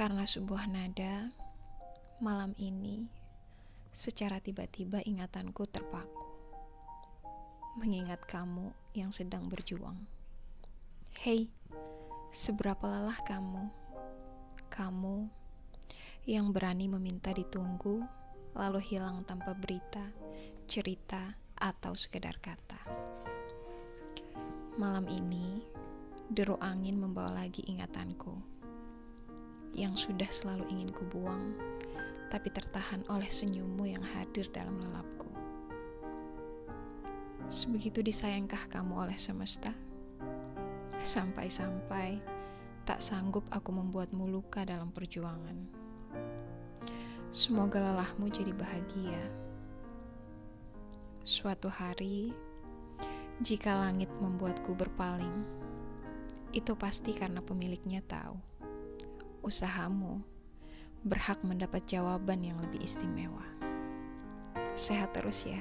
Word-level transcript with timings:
Karena 0.00 0.24
sebuah 0.24 0.64
nada, 0.64 1.28
malam 2.24 2.56
ini 2.56 3.04
secara 3.92 4.40
tiba-tiba 4.40 5.04
ingatanku 5.04 5.68
terpaku. 5.68 6.24
Mengingat 7.76 8.24
kamu 8.24 8.72
yang 8.96 9.12
sedang 9.12 9.52
berjuang. 9.52 10.00
Hei, 11.20 11.52
seberapa 12.32 12.80
lelah 12.88 13.20
kamu? 13.28 13.68
Kamu 14.72 15.28
yang 16.24 16.48
berani 16.48 16.88
meminta 16.88 17.36
ditunggu, 17.36 18.00
lalu 18.56 18.80
hilang 18.80 19.28
tanpa 19.28 19.52
berita, 19.52 20.08
cerita, 20.64 21.36
atau 21.60 21.92
sekedar 21.92 22.40
kata. 22.40 22.80
Malam 24.80 25.12
ini, 25.12 25.60
deru 26.32 26.56
angin 26.56 26.96
membawa 26.96 27.44
lagi 27.44 27.68
ingatanku 27.68 28.59
yang 29.80 29.96
sudah 29.96 30.28
selalu 30.28 30.68
ingin 30.68 30.92
kubuang, 30.92 31.56
tapi 32.28 32.52
tertahan 32.52 33.00
oleh 33.08 33.26
senyummu 33.32 33.88
yang 33.88 34.04
hadir 34.04 34.44
dalam 34.52 34.76
lelapku. 34.76 35.24
Sebegitu 37.48 38.04
disayangkah 38.04 38.68
kamu 38.68 39.08
oleh 39.08 39.16
semesta? 39.16 39.72
Sampai-sampai 41.00 42.20
tak 42.84 43.00
sanggup 43.00 43.48
aku 43.48 43.72
membuatmu 43.72 44.28
luka 44.28 44.68
dalam 44.68 44.92
perjuangan. 44.92 45.56
Semoga 47.32 47.80
lelahmu 47.80 48.28
jadi 48.28 48.52
bahagia. 48.52 49.22
Suatu 51.24 51.72
hari, 51.72 52.36
jika 53.40 53.80
langit 53.80 54.12
membuatku 54.20 54.76
berpaling, 54.76 55.46
itu 56.52 56.74
pasti 56.76 57.16
karena 57.16 57.40
pemiliknya 57.40 58.02
tahu 58.04 58.50
usahamu 59.40 60.20
berhak 61.04 61.40
mendapat 61.40 61.80
jawaban 61.88 62.44
yang 62.44 62.60
lebih 62.60 62.84
istimewa. 62.84 63.44
Sehat 64.76 65.16
terus 65.16 65.48
ya. 65.48 65.60